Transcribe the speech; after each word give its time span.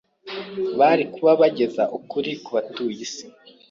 bari 0.79 1.03
kuba 1.13 1.31
bageza 1.41 1.83
ukuri 1.97 2.31
ku 2.43 2.49
batuye 2.55 2.99
isi 3.07 3.25